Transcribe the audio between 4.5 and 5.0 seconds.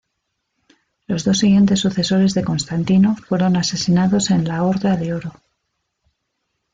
Horda